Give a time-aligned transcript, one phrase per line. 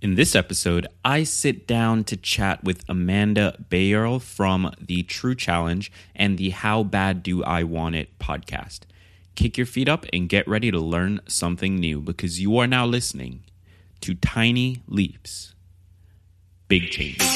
[0.00, 5.90] In this episode, I sit down to chat with Amanda Bayerl from the True Challenge
[6.14, 8.82] and the How Bad Do I Want It podcast.
[9.34, 12.86] Kick your feet up and get ready to learn something new because you are now
[12.86, 13.42] listening
[14.02, 15.56] to Tiny Leaps,
[16.68, 17.26] Big Changes.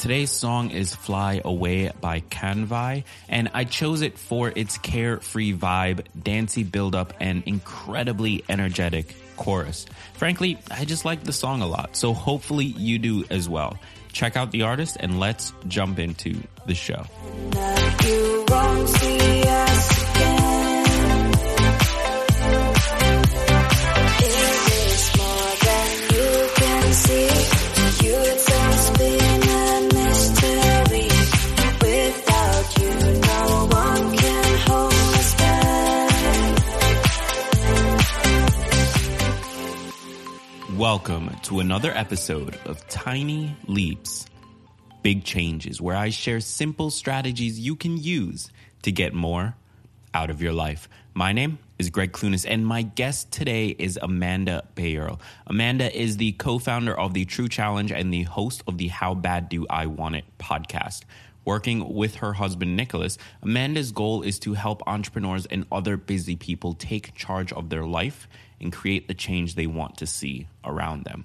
[0.00, 6.06] Today's song is Fly Away by Canvi, and I chose it for its carefree vibe,
[6.18, 9.84] dancey build up, and incredibly energetic chorus.
[10.14, 13.76] Frankly, I just like the song a lot, so hopefully you do as well.
[14.10, 17.04] Check out the artist and let's jump into the show.
[40.92, 44.26] Welcome to another episode of Tiny Leaps,
[45.04, 48.50] Big Changes, where I share simple strategies you can use
[48.82, 49.54] to get more
[50.12, 50.88] out of your life.
[51.14, 55.20] My name is Greg Clunis, and my guest today is Amanda Bayerl.
[55.46, 59.14] Amanda is the co founder of the True Challenge and the host of the How
[59.14, 61.02] Bad Do I Want It podcast.
[61.50, 66.74] Working with her husband Nicholas, Amanda's goal is to help entrepreneurs and other busy people
[66.74, 68.28] take charge of their life
[68.60, 71.24] and create the change they want to see around them.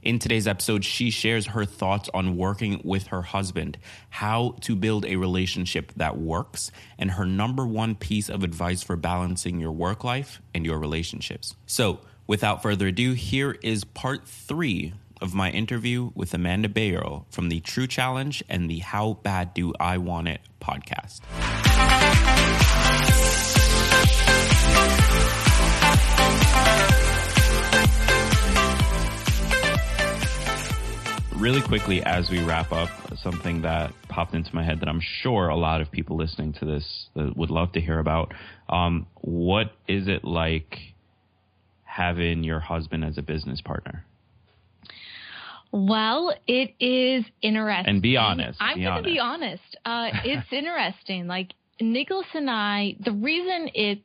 [0.00, 3.76] In today's episode, she shares her thoughts on working with her husband,
[4.10, 8.94] how to build a relationship that works, and her number one piece of advice for
[8.94, 11.56] balancing your work life and your relationships.
[11.66, 14.92] So, without further ado, here is part three
[15.24, 19.72] of my interview with Amanda Bayerl from the True Challenge and the How Bad Do
[19.80, 21.22] I Want It podcast.
[31.34, 32.90] Really quickly, as we wrap up,
[33.22, 36.66] something that popped into my head that I'm sure a lot of people listening to
[36.66, 38.34] this would love to hear about.
[38.68, 40.78] Um, what is it like
[41.84, 44.04] having your husband as a business partner?
[45.76, 47.94] Well, it is interesting.
[47.94, 48.58] And be honest.
[48.62, 49.76] I'm going to be honest.
[49.84, 51.26] Uh, it's interesting.
[51.26, 53.98] Like Nicholas and I, the reason it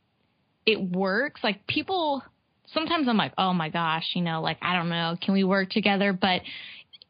[0.65, 2.23] it works, like people.
[2.73, 5.69] Sometimes I'm like, oh my gosh, you know, like I don't know, can we work
[5.69, 6.11] together?
[6.11, 6.41] But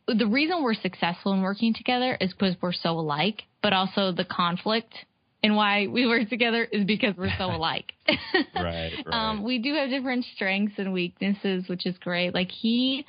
[0.08, 4.26] the reason we're successful in working together is because we're so alike, but also the
[4.26, 4.94] conflict
[5.42, 7.94] and why we work together is because we're so alike.
[8.10, 8.18] right,
[8.56, 8.92] right.
[9.08, 12.34] Um, we do have different strengths and weaknesses, which is great.
[12.34, 13.06] Like he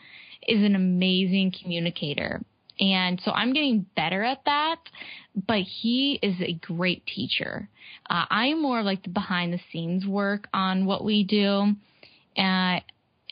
[0.46, 2.42] is an amazing communicator.
[2.80, 4.78] And so I'm getting better at that,
[5.46, 7.68] but he is a great teacher.
[8.08, 11.74] Uh, I'm more of like the behind the scenes work on what we do.
[12.38, 12.80] Uh,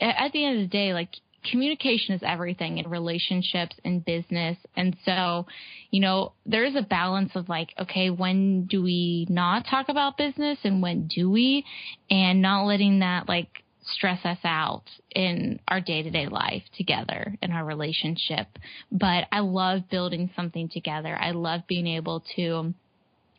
[0.01, 1.09] at the end of the day, like
[1.51, 4.59] communication is everything in relationships and business.
[4.77, 5.47] And so,
[5.91, 10.19] you know, there is a balance of like, okay, when do we not talk about
[10.19, 11.65] business and when do we?
[12.11, 13.63] And not letting that like
[13.95, 14.85] stress us out
[15.15, 18.47] in our day to day life together in our relationship.
[18.91, 21.17] But I love building something together.
[21.19, 22.75] I love being able to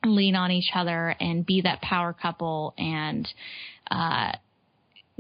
[0.06, 3.28] lean on each other and be that power couple and,
[3.92, 4.34] uh,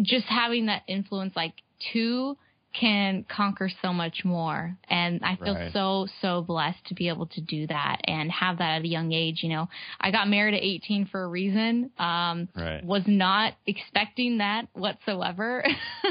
[0.02, 1.54] just having that influence like
[1.92, 2.38] two
[2.74, 4.78] can conquer so much more.
[4.90, 5.74] And I feel right.
[5.74, 9.12] so, so blessed to be able to do that and have that at a young
[9.12, 9.40] age.
[9.42, 9.70] You know,
[10.00, 11.90] I got married at 18 for a reason.
[11.98, 12.84] Um, right.
[12.84, 15.64] was not expecting that whatsoever.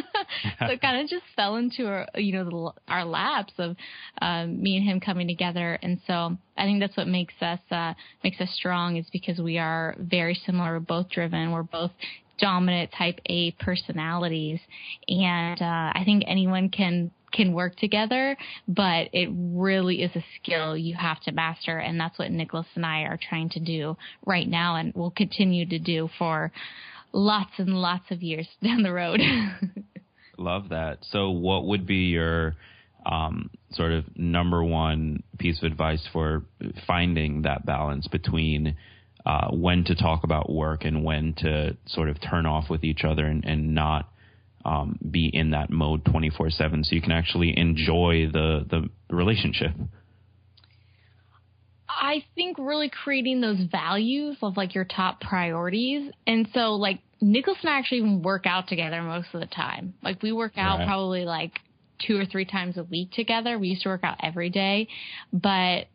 [0.59, 3.77] so it kind of just fell into our, you know, the, our laps of,
[4.21, 5.79] um, me and him coming together.
[5.81, 7.95] And so I think that's what makes us, uh,
[8.25, 10.73] makes us strong is because we are very similar.
[10.73, 11.53] We're both driven.
[11.53, 11.93] We're both
[12.39, 14.61] dominant type A personalities.
[15.09, 20.77] And uh, I think anyone can can work together, but it really is a skill
[20.77, 21.79] you have to master.
[21.79, 25.67] And that's what Nicholas and I are trying to do right now and will continue
[25.67, 26.51] to do for
[27.13, 29.21] lots and lots of years down the road.
[30.39, 30.99] Love that.
[31.11, 32.55] So, what would be your
[33.05, 36.45] um, sort of number one piece of advice for
[36.87, 38.77] finding that balance between
[39.27, 43.05] uh, when to talk about work and when to sort of turn off with each
[43.05, 44.11] other and, and not
[44.65, 49.73] um, be in that mode 24 7 so you can actually enjoy the, the relationship.
[51.89, 56.13] I think really creating those values of like your top priorities.
[56.27, 59.95] And so like Nicholas and I actually even work out together most of the time.
[60.03, 60.87] Like we work out right.
[60.87, 61.53] probably like
[62.07, 63.59] two or three times a week together.
[63.59, 64.89] We used to work out every day,
[65.33, 65.87] but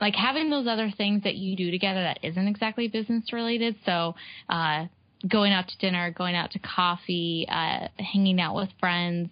[0.00, 3.76] like having those other things that you do together that isn't exactly business related.
[3.84, 4.14] So,
[4.48, 4.86] uh,
[5.28, 9.30] going out to dinner, going out to coffee, uh, hanging out with friends,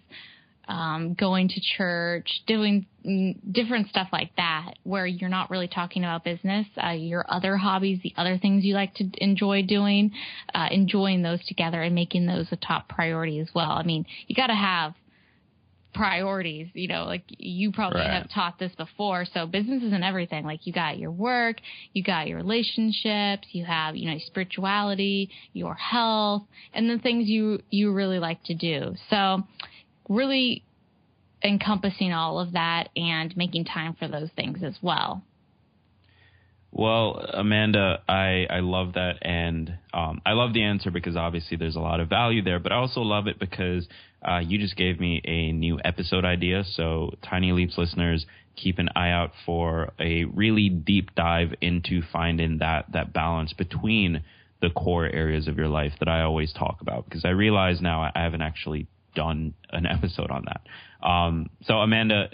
[0.67, 2.85] um, going to church, doing
[3.51, 7.99] different stuff like that, where you're not really talking about business, uh, your other hobbies,
[8.03, 10.11] the other things you like to enjoy doing,
[10.53, 13.71] uh, enjoying those together and making those a top priority as well.
[13.71, 14.93] I mean, you got to have
[16.01, 18.09] priorities, you know, like you probably right.
[18.09, 19.23] have taught this before.
[19.35, 20.43] So business isn't everything.
[20.43, 21.57] Like you got your work,
[21.93, 26.41] you got your relationships, you have, you know, spirituality, your health,
[26.73, 28.95] and the things you, you really like to do.
[29.11, 29.43] So
[30.09, 30.63] really
[31.43, 35.21] encompassing all of that and making time for those things as well.
[36.71, 39.19] Well, Amanda, I, I love that.
[39.21, 42.71] And um, I love the answer because obviously there's a lot of value there, but
[42.71, 43.87] I also love it because
[44.27, 46.63] uh, you just gave me a new episode idea.
[46.63, 48.25] So, Tiny Leaps listeners,
[48.55, 54.23] keep an eye out for a really deep dive into finding that, that balance between
[54.61, 58.01] the core areas of your life that I always talk about because I realize now
[58.03, 61.07] I haven't actually done an episode on that.
[61.07, 62.29] Um, so, Amanda,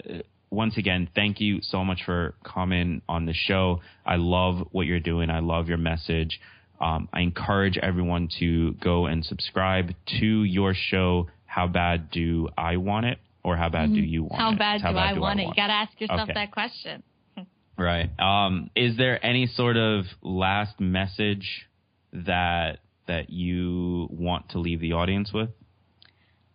[0.50, 3.80] once again, thank you so much for coming on the show.
[4.04, 5.30] I love what you're doing.
[5.30, 6.40] I love your message.
[6.80, 11.28] Um, I encourage everyone to go and subscribe to your show.
[11.48, 13.94] How bad do I want it, or how bad mm-hmm.
[13.94, 14.58] do you want how it?
[14.58, 15.56] Bad how do bad I do want I want it?
[15.56, 16.34] You got to ask yourself okay.
[16.34, 17.02] that question.
[17.78, 18.10] right.
[18.20, 21.66] Um, is there any sort of last message
[22.12, 25.48] that that you want to leave the audience with?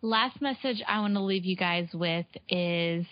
[0.02, 3.06] Last message I want to leave you guys with is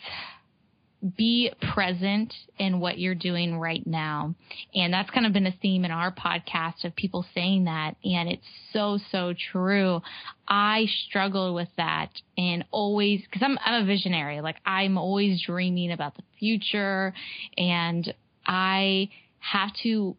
[1.18, 4.36] be present in what you're doing right now.
[4.76, 7.96] And that's kind of been a theme in our podcast of people saying that.
[8.04, 10.02] And it's so, so true.
[10.48, 14.42] I struggle with that and always, cause I'm, I'm a visionary.
[14.42, 17.14] Like I'm always dreaming about the future
[17.58, 18.14] and
[18.46, 19.10] I
[19.40, 20.16] have to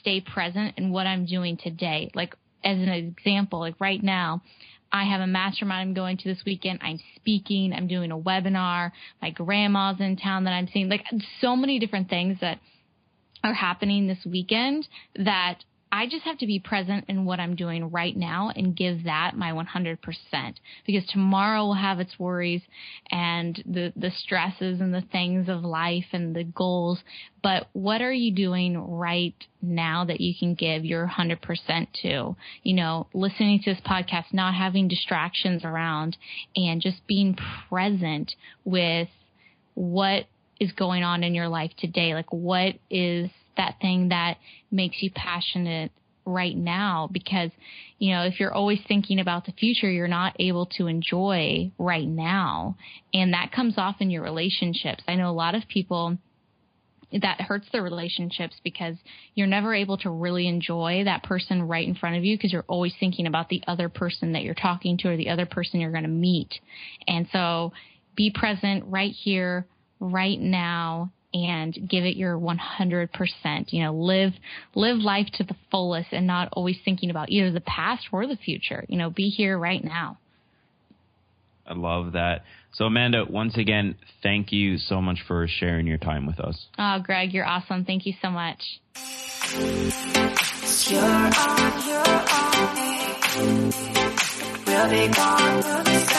[0.00, 2.10] stay present in what I'm doing today.
[2.14, 2.34] Like
[2.64, 4.42] as an example, like right now,
[4.92, 6.80] I have a mastermind I'm going to this weekend.
[6.82, 7.72] I'm speaking.
[7.72, 8.92] I'm doing a webinar.
[9.22, 10.88] My grandma's in town that I'm seeing.
[10.88, 11.04] Like
[11.40, 12.58] so many different things that
[13.42, 14.86] are happening this weekend
[15.16, 19.04] that I just have to be present in what I'm doing right now and give
[19.04, 19.98] that my 100%
[20.86, 22.62] because tomorrow will have its worries
[23.10, 27.00] and the, the stresses and the things of life and the goals.
[27.42, 32.36] But what are you doing right now that you can give your 100% to?
[32.62, 36.16] You know, listening to this podcast, not having distractions around
[36.56, 37.36] and just being
[37.68, 38.34] present
[38.64, 39.08] with
[39.74, 40.24] what
[40.58, 42.14] is going on in your life today.
[42.14, 44.38] Like what is that thing that
[44.70, 45.92] makes you passionate
[46.24, 47.50] right now because
[47.98, 52.06] you know if you're always thinking about the future you're not able to enjoy right
[52.06, 52.76] now.
[53.12, 55.02] And that comes off in your relationships.
[55.08, 56.18] I know a lot of people
[57.20, 58.96] that hurts their relationships because
[59.34, 62.64] you're never able to really enjoy that person right in front of you because you're
[62.68, 65.90] always thinking about the other person that you're talking to or the other person you're
[65.90, 66.54] going to meet.
[67.06, 67.72] And so
[68.16, 69.66] be present right here
[70.00, 73.72] right now and give it your 100%.
[73.72, 74.32] You know, live,
[74.74, 78.36] live life to the fullest and not always thinking about either the past or the
[78.36, 78.84] future.
[78.88, 80.18] You know, be here right now.
[81.66, 82.44] I love that.
[82.72, 86.66] So, Amanda, once again, thank you so much for sharing your time with us.
[86.78, 87.84] Oh, Greg, you're awesome.
[87.84, 88.80] Thank you so much.
[90.88, 91.32] You're on,
[91.86, 91.98] you're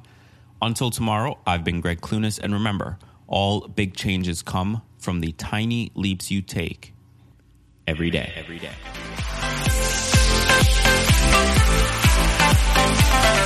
[0.60, 5.90] Until tomorrow, I've been Greg Clunis, and remember, all big changes come from the tiny
[5.94, 6.92] leaps you take
[7.86, 8.32] every day.
[8.36, 8.72] Every day.
[8.84, 9.08] Every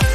[0.02, 0.08] day.